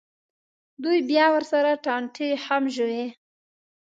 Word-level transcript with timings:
دوی 0.83 0.97
بیا 1.09 1.25
ورسره 1.35 1.71
ټانټې 1.85 2.29
هم 2.45 2.63
ژووي. 2.75 3.07